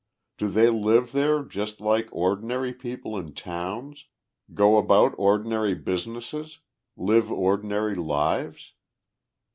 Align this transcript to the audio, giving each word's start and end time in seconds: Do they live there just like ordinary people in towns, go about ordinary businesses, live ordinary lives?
Do 0.39 0.47
they 0.49 0.67
live 0.71 1.11
there 1.11 1.43
just 1.43 1.79
like 1.79 2.09
ordinary 2.11 2.73
people 2.73 3.15
in 3.19 3.35
towns, 3.35 4.05
go 4.51 4.77
about 4.77 5.13
ordinary 5.15 5.75
businesses, 5.75 6.57
live 6.97 7.31
ordinary 7.31 7.93
lives? 7.93 8.73